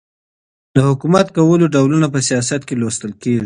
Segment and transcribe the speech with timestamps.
[0.75, 3.39] د حکومت کولو ډولونه په سیاست کي لوستل کیږي.